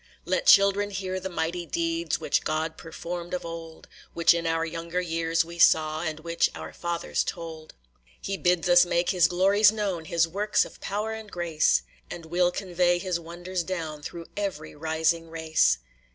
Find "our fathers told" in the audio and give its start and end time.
6.55-7.75